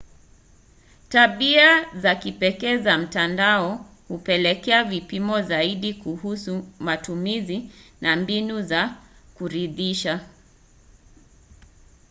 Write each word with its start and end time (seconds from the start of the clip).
tabia 1.09 1.85
za 1.95 2.15
kipekee 2.15 2.77
za 2.77 2.97
mtandao 2.97 3.85
hupelekea 4.07 4.83
vipimo 4.83 5.41
zaidi 5.41 5.93
kuhusu 5.93 6.65
matumizi 6.79 7.71
na 8.01 8.15
mbinu 8.15 8.61
za 8.61 8.97
kuridhisha 9.35 10.25